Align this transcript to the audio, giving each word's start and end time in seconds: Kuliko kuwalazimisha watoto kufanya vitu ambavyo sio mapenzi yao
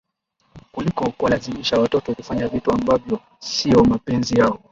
Kuliko 0.71 1.11
kuwalazimisha 1.11 1.79
watoto 1.79 2.15
kufanya 2.15 2.47
vitu 2.47 2.71
ambavyo 2.71 3.19
sio 3.39 3.83
mapenzi 3.83 4.39
yao 4.39 4.59